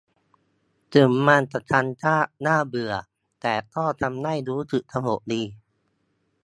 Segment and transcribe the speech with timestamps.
[0.93, 2.93] ถึงมันจะซ้ำซากน่าเบื่อ
[3.41, 5.43] แต่ก็ทำให้รู้สึกสงบดี